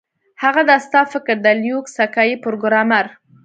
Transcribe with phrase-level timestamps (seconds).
[0.41, 3.05] ها دا ستا فکر دی لیوک سکای پروګرامر